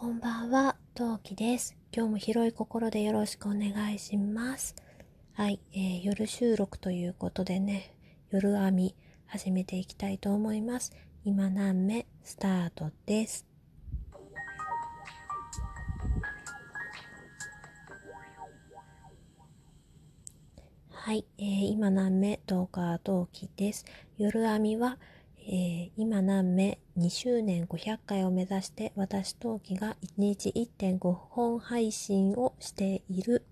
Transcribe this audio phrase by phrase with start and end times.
[0.00, 1.76] こんばんは、トウキです。
[1.92, 4.76] 今日も広い心でよろしくお願いします。
[5.32, 7.96] はい、えー、夜収録ということでね、
[8.30, 8.94] 夜編み
[9.26, 10.92] 始めていきたいと思います。
[11.24, 13.44] 今何目スタートです。
[20.90, 23.84] はい、えー、今何目トーカートウキです。
[24.16, 24.96] 夜編みは
[25.50, 33.46] えー、今何目2周年500回を目指して私陶器が1日1.5本配信をしている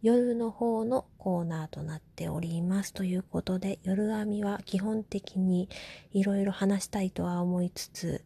[0.00, 2.94] 夜の方のコーナーとなっております。
[2.94, 5.68] ということで夜編みは基本的に
[6.12, 8.24] いろいろ話したいとは思いつつ、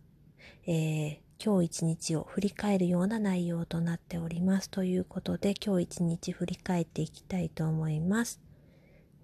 [0.68, 4.70] えー、今日一日を振り返るような内容となっております。
[4.70, 8.40] ということで今日一日振り返っていきたいと思います。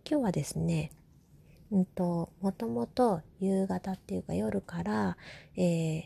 [0.04, 0.90] 今日はですね、
[1.70, 5.16] うんと、もともと夕方っていうか夜から、
[5.56, 6.04] えー、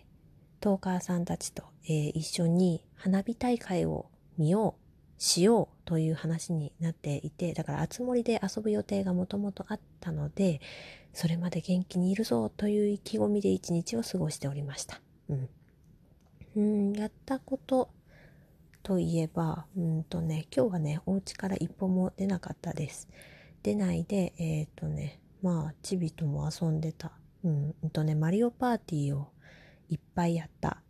[0.60, 4.06] トーカーさんたちと、えー、一緒に花火大会を
[4.38, 10.60] 見よう、しようという話になっていて、だから、あつ森で遊ぶ予定がもともとあったので、
[11.12, 15.00] それまで元気にいるぞという意気込みで一日を過ごしておりました。
[15.28, 15.48] うん。
[16.56, 17.90] うん、やったこと
[18.82, 23.08] といえば、うんとね、今日はね、お家から一歩も出なかったです。
[23.62, 27.12] 出ないで、えっ、ー、とね、まあ、チビとも遊んでた。
[27.42, 29.28] うん、とね、マリオパーティーを
[29.88, 30.82] いっぱいやった。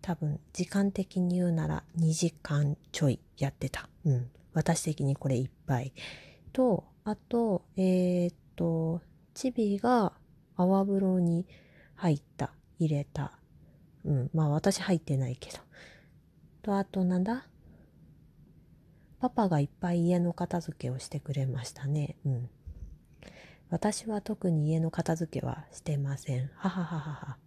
[0.00, 3.88] 多分、時間的に言うなら2時間ちょいやってた。
[4.04, 4.30] うん。
[4.52, 5.92] 私的にこれいっぱい。
[6.52, 9.00] と、あと、えー、っと、
[9.34, 10.12] チビが
[10.56, 11.46] 泡風呂に
[11.94, 13.38] 入った、入れた。
[14.04, 14.30] うん。
[14.34, 15.58] まあ私入ってないけど。
[16.62, 17.46] と、あとなんだ？
[19.20, 22.16] パパがいっぱい家の片付けをしてくれましたね。
[22.26, 22.50] うん。
[23.72, 26.50] 私は特に家の片付けはしてません。
[26.56, 27.38] ははははは。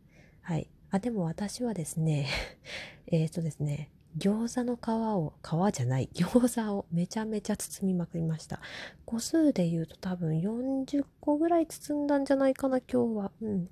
[0.42, 0.68] はい。
[0.90, 2.28] あ、でも私はですね、
[3.06, 8.60] えっとですね、餃子の皮を、皮じゃない、餃子をめちゃめちゃ包みまくりました。
[9.06, 13.32] 個数で言うと多分40個ぐらい包んだんじゃないかな、今日は。
[13.42, 13.70] うん。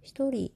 [0.00, 0.54] 一人、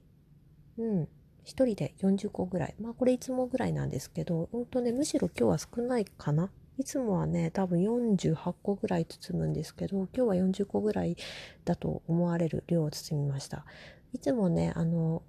[0.79, 1.07] うん。
[1.43, 2.75] 一人で40個ぐらい。
[2.79, 6.49] まあこれいつもぐらいなんですけど、ほんとね、むしろ今日は少ないかな。
[6.77, 11.15] いつもはね、多分48個ぐらい包むんですけど、今日は40個ぐらい
[11.63, 13.65] だと思われる量を包みました。
[14.13, 15.23] いつもね、あの、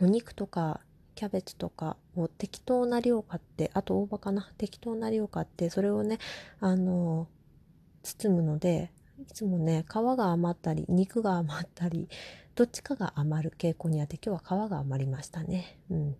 [0.00, 0.80] お肉とか
[1.14, 6.18] キャベツとかを適当な量買って、あと大葉かな、適当な量買って、それをね、
[6.60, 7.28] あの、
[8.02, 12.08] 包むので、いつもね、皮が余ったり、肉が余ったり、
[12.54, 15.78] どっちかが余る傾向にあって、今日は皮が余りましたね。
[15.90, 16.16] うん。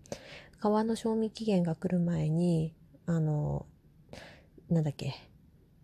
[0.61, 2.75] 皮の賞味期限が来る前に、
[3.07, 3.67] あの、
[4.73, 5.15] なんだっけ、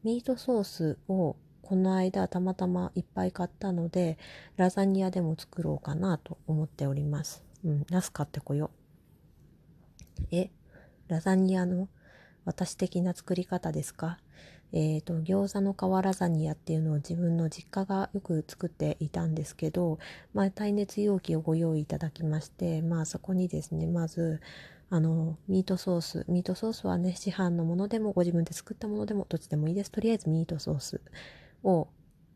[0.02, 4.16] ミートソースをこの間たまたまいっぱい買ったので、
[4.56, 7.44] ラザニアでも作ろうかなと思っております。
[7.64, 8.70] うん、ナス買ってこよ
[10.22, 10.24] う。
[10.30, 10.50] え、
[11.08, 11.88] ラザニアの
[12.46, 14.18] 私的な作り方ですか？
[14.72, 19.98] えっ、ー、と、餃子の皮ラザニアっていうのを自分の実家がよく作っていたんですけど、
[20.32, 24.40] まあ、耐熱容器をご用意いただきまして、まあ、そこにですね、まず、
[24.90, 26.24] あの、ミートソース。
[26.28, 29.90] ミートソースはね、市販のものでも、ご自分で作ったものでも、どっちでもいいです。
[29.90, 31.00] とりあえずミートソース
[31.62, 31.88] を、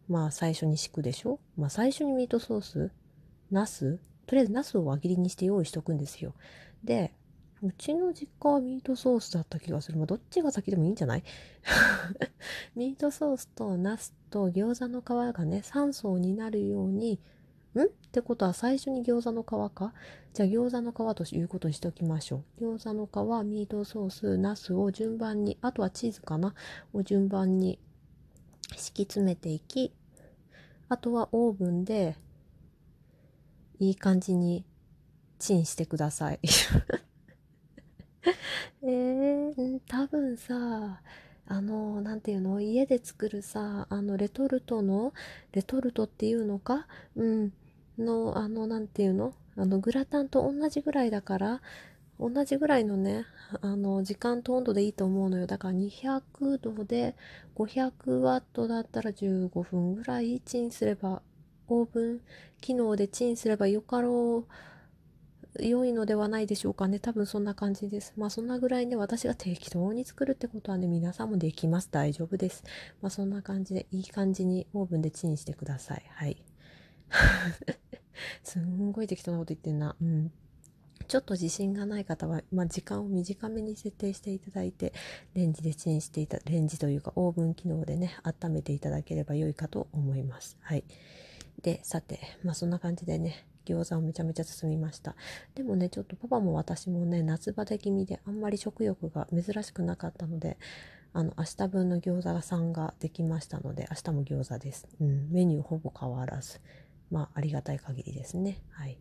[0.08, 1.38] まあ最初に敷くでしょ？
[1.56, 2.90] まあ最初にミートソース
[3.50, 3.98] ナス？
[4.26, 6.34] とりあえずナスを輪切りにして用意しとくんですよ。
[6.84, 7.14] で、
[7.62, 9.96] うちの実家はミートソースだった気がする。
[9.98, 11.22] まあ、どっちが先でもいいんじゃない？
[12.74, 17.20] ミートソースとナスと餃子の皮がね、3層になるように
[17.80, 17.82] ん？
[17.82, 19.92] ってことは最初に餃子の皮か？
[20.34, 22.64] じゃあ餃子の皮ということにしておきましょう。
[22.64, 23.10] 餃子の皮、
[23.46, 26.54] ミートソース、ナスを順番に、あとはチーズかな？
[26.92, 27.78] を順番に
[28.76, 29.92] 敷き詰めていき、
[30.88, 32.16] あとはオーブンで
[33.78, 34.64] いい感じに
[35.38, 36.40] チンしてください。
[38.82, 41.00] えー、多分さ、
[41.46, 42.60] あの、なんていうの？
[42.60, 45.12] 家で作るさ、あの、レトルトの、
[45.52, 46.86] レトルトっていうのか？
[47.16, 47.52] うん。
[48.02, 49.34] の、あの、なんていうの？
[49.56, 51.62] あの、グラタンと同じぐらいだから、
[52.20, 53.24] 同じぐらいのね、
[53.60, 55.46] あの、時間と温度でいいと思うのよ。
[55.46, 57.16] だから200度で
[57.56, 61.22] 500ワットだったら15分ぐらいチンすれば、
[61.68, 62.20] オーブン
[62.60, 66.98] 機能でチンすればよかろう、良いのではないでしょうかね。
[66.98, 68.14] 多分そんな感じです。
[68.16, 71.88] まあそんなぐらいね、私が適当に作るってことはね、皆さんもできます。
[71.90, 72.64] 大丈夫です。
[73.02, 76.02] まあそんな感じで、いい感じにオーブンでチンしてください。
[76.14, 76.36] はい。
[78.42, 79.96] すんごい適当なこと言ってんな。
[80.00, 80.32] うん。
[81.08, 84.92] ちょっと自信がない方は、まあ、時間を短めに設定していただいて、
[85.34, 90.56] レンジでチンしていた、レンジというかオーブン機能でね、温めていただければ良いかと思います。
[90.60, 90.84] はい。
[91.60, 95.14] で、さて、まあそんな感じでね、餃子をめちゃめちゃ包みました
[95.54, 100.58] でもねちょっとパパも私もね夏バテ気味であんまり食欲が珍しくなかったので
[101.14, 106.60] あの明日分の餃子が3ができましたので明日も餃子です、うん、メニューほぼ変わらず
[107.12, 108.60] まあありがたい限りですね。
[108.70, 108.98] はい。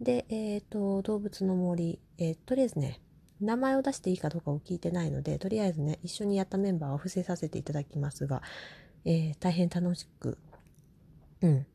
[0.00, 3.00] でえっ、ー、と動物の森、えー、とりあえずね
[3.40, 8.42] 名前を出していいかどうかを聞いてないのでとりあえずね一緒にやったメンバーを伏せさせていただきますが、
[9.04, 10.38] えー、大変楽しく
[11.40, 11.66] うん、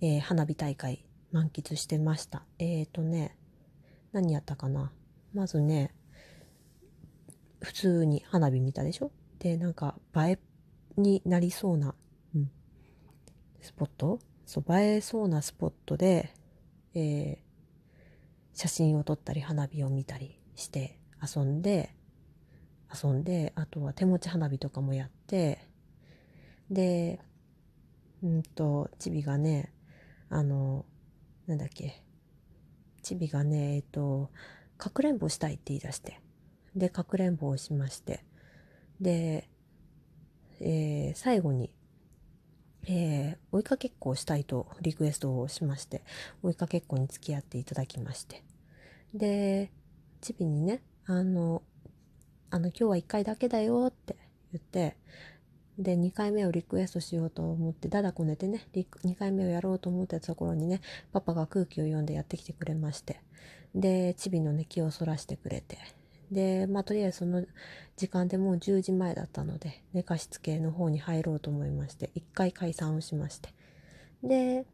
[0.00, 2.42] えー、花火大会満喫してました。
[2.58, 3.36] えっ、ー、とね
[4.12, 4.92] 何やったかな。
[5.34, 5.94] まずね
[7.60, 9.10] 普通に花火見たでしょ？
[9.38, 10.38] でなんか映え
[10.96, 11.94] になりそうな、
[12.34, 12.50] うん、
[13.60, 14.20] スポット？
[14.48, 16.32] そう映えそうなスポットで、
[16.94, 17.36] えー、
[18.54, 21.90] 写真を撮ったり花火を見たりして遊んで
[23.02, 25.58] 遊んであとは手持ち花火とかもやって
[26.70, 27.20] で
[28.22, 29.72] うんとチビがね
[30.30, 30.86] あの
[31.46, 32.02] なんだっけ
[33.02, 34.30] チビがねえっと
[34.78, 36.20] かくれんぼしたいって言い出して
[36.78, 38.24] で、かくれんぼをしまして、
[39.00, 39.48] で、
[40.60, 41.70] えー、最後に、
[42.90, 46.02] えー、追いかけっこをしたいとリクエストをしまして、
[46.42, 48.42] 追いかけっこに付き合っていただきまして、
[49.12, 49.70] で、
[50.22, 51.62] チビにね、あの、
[52.50, 54.16] あの、今日は1回だけだよって
[54.52, 54.96] 言って、
[55.78, 60.80] で、2回目をリクエストしようと思って、だだこねてね、2回目をやろうと思ってたところにね、
[61.12, 63.20] パパが空気を読んでやってきてくれまして、
[63.74, 65.76] で、チビのね、気をそらしてくれて、
[66.30, 67.44] で、まあ、とりあえずその
[67.96, 73.50] 時間でもう10時前だったので、寝かしつけの方に入ろうと思いまして、一回解散をしまして。
[74.22, 74.66] で、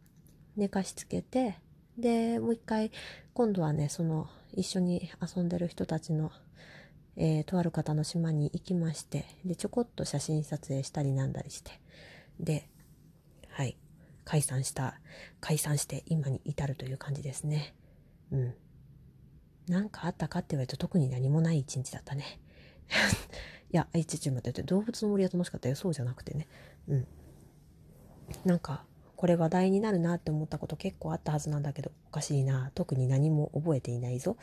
[0.56, 1.58] 寝かしつけて、
[1.98, 2.90] で、もう一回、
[3.34, 6.30] 今度はね、その、一緒に遊んでる人たちの、
[7.16, 11.80] えー、とある方の島に行きまして、で、ちょこっと写真撮影したりなんだりして、
[12.40, 12.68] で、
[13.48, 13.76] はい、
[14.24, 15.00] 解散した、
[15.40, 17.74] 解散して今に至るという感じですね。
[18.32, 18.54] うん。
[19.68, 22.40] 何かあったかって言われると特に何もない一日だったね。
[23.72, 25.74] いや、いちち待って、動物の森は楽しかったよ。
[25.74, 26.46] そうじゃなくてね。
[26.88, 27.06] うん。
[28.44, 28.84] なんか、
[29.16, 32.70] これ話題になるなって思ったこと結構あったはずなんだけど、おかしいな。
[32.74, 34.36] 特に何も覚えていないぞ。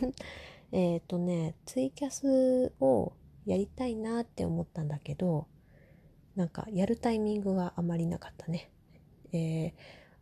[0.72, 3.12] えっとね、ツイキャスを
[3.44, 5.46] やりたいなって思ったんだけど、
[6.34, 8.70] なんかやるタイミングがあまりなかったね。
[9.32, 9.72] えー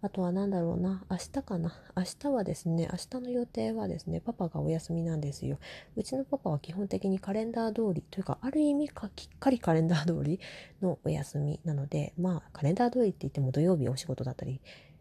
[0.05, 1.73] あとは何だろうな、明日かな。
[1.97, 5.59] 明日はですね、明日の予定はですね、パパがお休みなんですよ。
[5.97, 10.41] うちのパパは基本的にカレンダー通り、というか、ある意味かきっかりカレンダー通り
[10.83, 14.61] のお休みなので、まあ、カレンダー通りって言っても土曜日お仕事だったり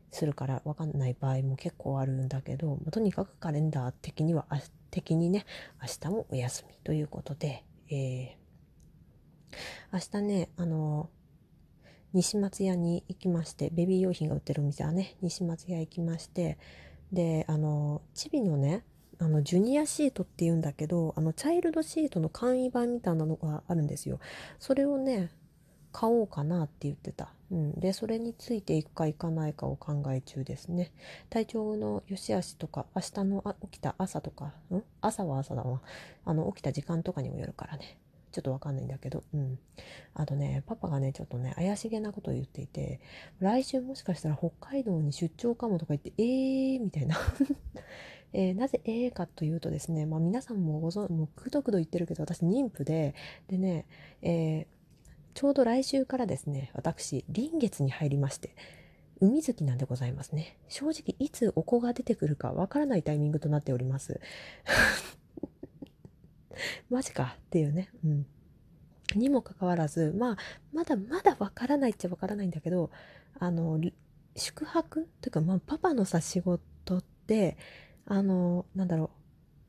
[0.10, 4.46] するから分かんない場合も結構あるんだけど、まあ、とにかくカレンダー的には、
[4.90, 5.46] 的にね、
[5.82, 8.36] 明日もお休みということで、えー、
[9.92, 11.10] 明日ね、あの
[12.14, 16.58] 西松屋に行きましてベビー用品が売ってるお店はね西松屋行きまして
[17.12, 18.84] であのチビのね
[19.20, 24.20] あのジュニアシートっていうんだけどあのチャイルドシートの簡易版みたいなのがあるんですよ。
[24.60, 25.32] それをね
[25.92, 30.92] 買おうかなって言ってた、うん、でそれについていくか行かないかを考え中ですね。
[31.30, 34.82] 体調の良し悪しとか明日の起きた朝とかん？
[35.02, 35.82] 朝は朝だわ。
[36.26, 37.98] あの起きた時間とかにもよるからね。
[38.34, 39.60] ちょっとわかんないんだけど、うん。
[40.16, 43.00] あとね、パパがね、ちょっとね、怪しげなことを言っていて、
[43.40, 47.16] 来週もしかしたら北海道に出張かもとか言って、えーみたいな
[48.34, 53.14] えー、なぜえーかというとですね、まあ皆さんもご存もうくどくど言ってるけど、私妊婦で、
[53.48, 53.86] でね、
[54.24, 54.66] えー、
[55.36, 58.56] ちょうど来週からですね、私、臨月に入りまして、
[59.22, 60.58] 海月なんでございますね。
[60.68, 64.20] 正直、いつお子が出てくるかわからないタイミングとなっております。
[66.90, 67.90] マジかっていうね。
[68.04, 68.26] うん。
[69.16, 70.38] にもかかわらず、まあ、
[70.72, 72.90] まだまだわからないっちゃわからないんだけど、
[73.40, 73.80] あの、
[74.36, 75.08] 宿泊？
[75.22, 77.58] というか、まあ、パパのさ、仕事って、
[78.06, 79.10] あの、なんだろう、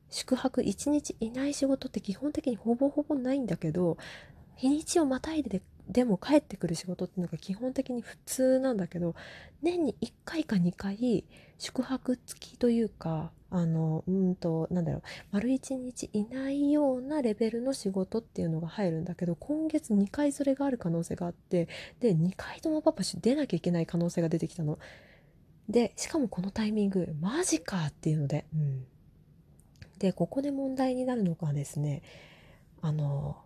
[0.09, 3.97] 宿泊一日いない仕事って基本的にほぼほぼないんだけど、
[4.55, 9.15] 日にちをまたいででも帰ってくる仕事っていうのが基本的に普通なんだけど
[9.61, 11.25] 年に1回か2回
[11.59, 21.69] 宿泊付きというかあのうんとなんだろう丸1日いないようなレベルの仕事っていうのが入るんだけど今月2回それがある可能性があって
[22.01, 24.77] で2回ともパパ出なきゃいけない可能性が出てきたの。
[25.69, 28.85] でしかもこのタイミングマジかっていうので、うん、
[29.99, 32.03] でここで問題になるのがですね
[32.81, 33.37] あの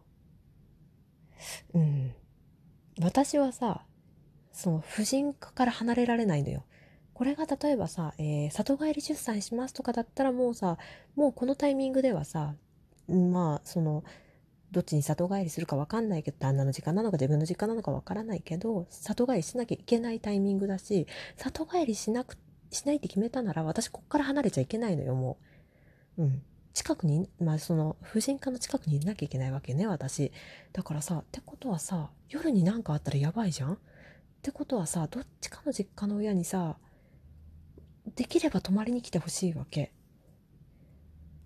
[1.76, 2.16] うん
[3.00, 3.84] 私はさ
[4.52, 6.66] その婦人科から離れられないのよ。
[7.20, 10.78] これが例えばさ、えー、里帰り出産しますとかだったらもうさ
[11.16, 12.56] もうこのタイミングではさ
[13.08, 14.04] まあその
[14.72, 22.38] どっちに里帰りするか分かんないけど旦那の時間なのか自分の時間なのか分からないけど里帰りしなきゃいけないタイミングだし里帰りしなく
[22.72, 25.38] しないって決めたなら、私こっから離れちゃいけないのよ、も
[26.18, 26.24] う。
[26.24, 26.44] うん。
[26.74, 30.32] 近くに、まあその、婦人科の近くにいなきゃいけないわけね、私。
[30.72, 33.74] だからさ、ってことはさ、夜になんかあったらやばいじゃん？
[33.74, 33.78] っ
[34.44, 36.78] てことはさ、どっちかの実家の親にさ、
[38.16, 39.92] できれば泊まりに来てほしいわけ。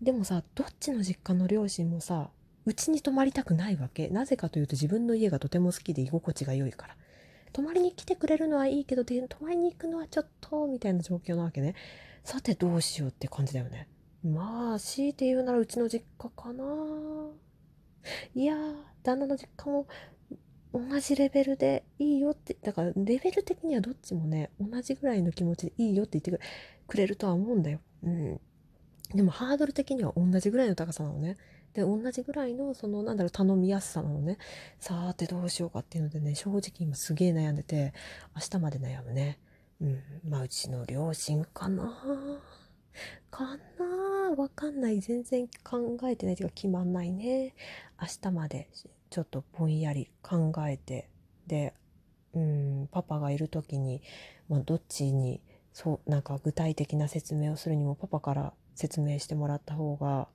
[0.02, 2.30] でもさ、どっちの実家の両親もさ、
[2.66, 4.10] うちに泊まりたくないわけ。
[4.10, 6.96] なぜかというと自分の家がとても好きで居心地が良いから。
[7.52, 11.76] 泊まりに来てくれるのはいいけど、泊まりに行くのはちょっと、みたいな状況なわけね。
[12.24, 13.88] さてどうしようって感じだよね。
[14.24, 16.64] まあ、強いて言うならうちの実家かな。
[18.34, 18.56] いや、
[19.04, 19.88] 旦那の実家も
[20.74, 26.44] 同じレベルでいいよって、だからレベル的にはどっちもね、同じぐらいの気持ちでいいよって言って
[26.88, 27.80] くれるとは思うんだよ。
[28.04, 28.40] うん。
[29.14, 31.38] でもハードル的には同じぐらいの高さなのね。
[31.74, 34.38] で、同じぐらいの、その、なんだろう、頼みやすさなのね。
[34.80, 37.94] さーてどうしようかっていうのでね、正直今すげえ悩んでて、
[38.36, 39.40] 明日まで悩むね。
[39.82, 40.02] うん。
[40.28, 41.92] まあ、うちの両親かな
[43.32, 45.00] かなわかんない。
[45.02, 47.56] 全然考えてないというか決まんないね。
[48.00, 48.70] 明日まで
[49.14, 51.08] ちょっとぼんやり考えて、
[51.46, 51.76] で、
[52.34, 54.02] うん、パパがいる時に、
[54.50, 55.40] まあ、どっちに、
[55.72, 60.30] そう、なんか具体的な説明をするにもパパから説明してもらった方が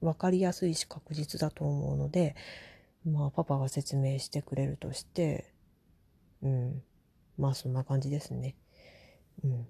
[0.00, 2.36] 分かりやすいし確実だと思うので、
[3.04, 5.52] まあ、パパが説明してくれるとして、
[6.40, 6.84] うん、
[7.36, 8.54] まあ、そんな感じですね。
[9.42, 9.66] うん。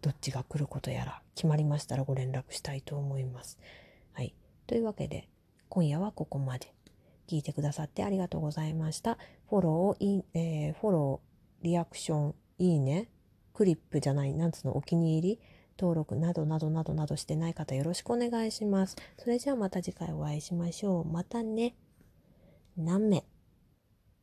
[0.00, 3.58] どっちが来ることやら決まりましたらご連絡したいと思います。
[4.14, 4.34] はい。
[4.66, 5.28] というわけで、
[5.68, 6.72] 今夜はここまで。
[7.32, 9.16] 聞いてくださってありがとうございました。
[9.48, 13.08] フォロー、えー、フォロー、リアクション、いいね、
[13.54, 15.40] クリップじゃない、なんつうの、お気に入り、
[15.78, 18.96] 登録などなどなどなどしてない方よろしくお願いします。
[19.16, 21.04] それじゃあまた次回お会いしましょう。
[21.06, 21.74] またね。
[22.76, 23.24] 何名？